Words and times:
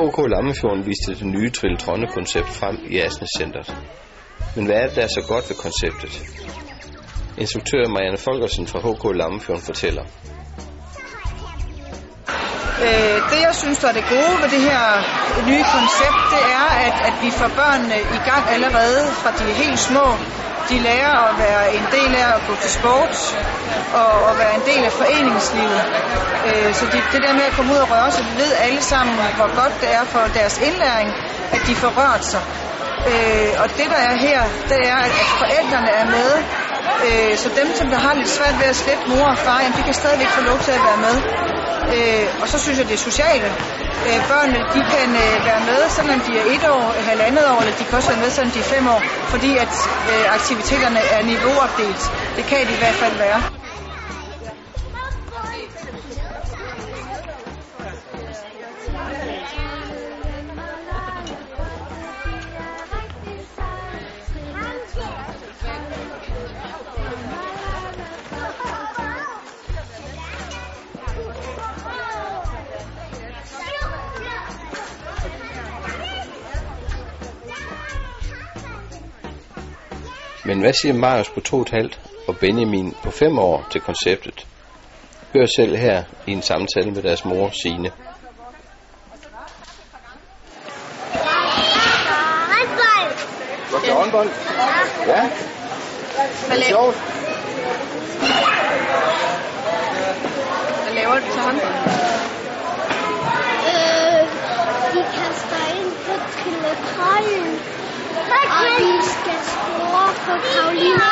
HK 0.00 0.18
Lammefjorden 0.34 0.86
viste 0.86 1.14
det 1.14 1.26
nye 1.26 1.50
Trille-Tronde-koncept 1.50 2.50
frem 2.60 2.76
i 2.90 2.98
Asnes-centret. 2.98 3.68
Men 4.56 4.64
hvad 4.66 4.76
er 4.76 4.86
det, 4.86 4.96
der 4.96 5.02
er 5.02 5.12
så 5.18 5.24
godt 5.28 5.44
ved 5.50 5.56
konceptet? 5.66 6.12
Instruktør 7.38 7.88
Marianne 7.88 8.18
Folkersen 8.18 8.66
fra 8.66 8.78
HK 8.86 9.04
Lammefjorden 9.16 9.64
fortæller. 9.64 10.04
Øh, 12.86 13.16
det, 13.30 13.38
jeg 13.48 13.54
synes, 13.62 13.78
der 13.78 13.88
er 13.88 13.96
det 14.00 14.06
gode 14.16 14.34
ved 14.42 14.48
det 14.56 14.62
her 14.70 14.82
nye 15.50 15.64
koncept, 15.76 16.20
det 16.34 16.42
er, 16.58 16.66
at, 16.86 16.96
at 17.08 17.14
vi 17.22 17.30
får 17.30 17.50
børnene 17.60 17.98
i 18.18 18.20
gang 18.30 18.44
allerede 18.56 19.02
fra 19.20 19.30
de 19.38 19.44
helt 19.62 19.80
små. 19.88 20.06
De 20.68 20.78
lærer 20.78 21.14
at 21.28 21.34
være 21.38 21.74
en 21.78 21.86
del 21.96 22.10
af 22.22 22.28
at 22.36 22.42
gå 22.48 22.54
til 22.62 22.70
sport 22.70 23.14
og 24.00 24.30
at 24.30 24.38
være 24.38 24.54
en 24.54 24.64
del 24.70 24.82
af 24.84 24.92
foreningslivet. 24.92 25.82
Øh, 26.48 26.74
så 26.74 26.84
de, 26.92 26.98
det 27.12 27.20
der 27.26 27.32
med 27.32 27.44
at 27.50 27.52
komme 27.56 27.72
ud 27.74 27.78
og 27.84 27.90
røre 27.90 28.10
sig, 28.12 28.24
vi 28.30 28.34
ved 28.42 28.52
alle 28.66 28.82
sammen, 28.82 29.14
hvor 29.38 29.50
godt 29.60 29.74
det 29.80 29.90
er 29.98 30.04
for 30.04 30.24
deres 30.38 30.58
indlæring, 30.68 31.08
at 31.54 31.60
de 31.66 31.74
får 31.82 31.92
rørt 32.00 32.24
sig. 32.32 32.42
Øh, 33.10 33.50
og 33.62 33.68
det, 33.78 33.86
der 33.94 34.00
er 34.10 34.14
her, 34.26 34.40
det 34.70 34.80
er, 34.92 34.98
at, 35.06 35.12
at 35.22 35.28
forældrene 35.42 35.90
er 36.00 36.06
med. 36.16 36.30
Øh, 37.06 37.38
så 37.42 37.48
dem, 37.60 37.68
som 37.78 37.86
der 37.92 37.98
har 37.98 38.14
lidt 38.14 38.28
svært 38.28 38.56
ved 38.60 38.66
at 38.66 38.76
slippe 38.76 39.04
mor 39.12 39.26
og 39.34 39.38
far, 39.38 39.58
jamen, 39.62 39.76
de 39.78 39.82
kan 39.82 39.94
stadigvæk 39.94 40.28
få 40.38 40.42
lov 40.50 40.58
til 40.66 40.72
at 40.78 40.82
være 40.88 41.00
med. 41.08 41.16
Øh, 41.96 42.26
og 42.42 42.46
så 42.52 42.56
synes 42.64 42.78
jeg, 42.78 42.86
det 42.90 42.94
er 42.94 43.04
sociale. 43.10 43.48
Øh, 44.08 44.18
børnene, 44.30 44.60
de 44.74 44.80
kan 44.94 45.08
øh, 45.24 45.34
være 45.48 45.62
med, 45.70 45.80
selvom 45.96 46.20
de 46.26 46.32
er 46.40 46.44
et 46.54 46.64
år, 46.74 46.84
halvandet 47.10 47.44
år, 47.52 47.58
eller 47.62 47.74
de 47.80 47.84
kan 47.84 47.94
også 47.98 48.10
være 48.12 48.22
med, 48.24 48.30
selvom 48.30 48.52
de 48.56 48.60
er 48.64 48.68
fem 48.74 48.84
år, 48.94 49.00
fordi 49.32 49.50
at 49.64 49.74
øh, 50.12 50.24
aktiviteterne 50.38 51.00
er 51.16 51.20
niveauopdelt. 51.32 52.02
Det 52.36 52.44
kan 52.50 52.60
de 52.68 52.72
i 52.78 52.80
hvert 52.82 52.98
fald 53.02 53.16
være. 53.26 53.40
Men 80.44 80.60
hvad 80.60 80.72
siger 80.72 80.94
Marius 80.94 81.28
på 81.28 81.40
to 81.40 81.56
og 81.56 81.62
et 81.62 81.70
halvt 81.70 82.00
og 82.28 82.36
Benjamin 82.38 82.94
på 83.02 83.10
fem 83.10 83.38
år 83.38 83.66
til 83.70 83.80
konceptet? 83.80 84.46
Hør 85.32 85.46
selv 85.56 85.76
her 85.76 86.02
i 86.26 86.32
en 86.32 86.42
samtale 86.42 86.90
med 86.90 87.02
deres 87.02 87.24
mor 87.24 87.50
Signe. 87.62 87.90
Håndbold. 92.50 93.14
Du 93.70 93.92
har 93.92 93.98
håndbold? 93.98 94.30
Ja. 95.06 95.30
Hvad, 96.46 96.56
Det 96.56 96.64
er 96.64 96.68
sjovt. 96.68 96.96
hvad 100.82 100.94
laver 100.94 101.14
du 101.14 101.26
til 101.32 101.40
håndbold? 101.48 101.74
Øh, 103.70 104.22
vi 104.94 105.02
kaster 105.16 105.62
ind 105.78 105.90
på 106.04 106.12
trilletrollen. 106.34 107.60
Og 108.56 108.64
vi 108.78 108.92
skal 109.30 109.44
score 109.52 110.08
på 110.24 110.32
Karolina. 110.52 111.10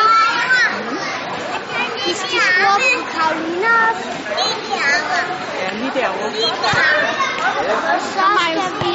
Vi 2.07 2.13
skal 2.15 2.41
score 2.41 2.79
på 2.97 3.05
Karolina. 3.15 3.77
Ja, 5.61 5.69
lige 5.81 5.93
derovre. 5.95 6.27
Og 7.59 8.01
så 8.01 8.27
skal 8.51 8.73
vi 8.81 8.95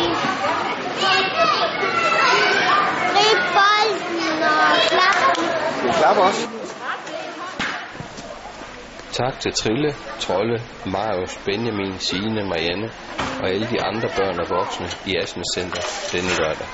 gribe 3.13 3.43
bolden 3.55 4.43
og 4.43 4.75
klappe. 4.91 5.41
Du 5.83 5.91
klapper 5.97 6.23
også. 6.23 6.47
Tak 9.11 9.39
til 9.39 9.53
Trille, 9.53 9.95
Trolle, 10.19 10.61
Marius, 10.85 11.39
Benjamin, 11.45 11.99
Signe, 11.99 12.43
Marianne 12.43 12.89
og 13.41 13.49
alle 13.49 13.67
de 13.67 13.83
andre 13.83 14.09
børn 14.17 14.39
og 14.39 14.49
voksne 14.49 14.87
i 15.05 15.15
Asnes 15.21 15.45
Center 15.55 15.81
denne 16.11 16.29
lørdag. 16.39 16.67